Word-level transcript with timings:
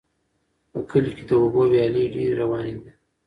په 0.71 0.79
کلي 0.89 1.11
کې 1.17 1.23
د 1.29 1.31
اوبو 1.41 1.61
ویالې 1.71 2.11
ډېرې 2.13 2.37
روانې 2.41 2.75
دي. 2.81 2.91